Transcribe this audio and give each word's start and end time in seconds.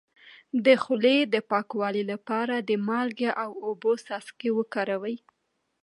د 0.65 0.67
خولې 0.83 1.17
د 1.33 1.35
پاکوالي 1.51 2.03
لپاره 2.11 2.55
د 2.59 2.71
مالګې 2.87 3.31
او 3.43 3.51
اوبو 3.65 3.91
څاڅکي 4.05 4.49
وکاروئ 4.57 5.17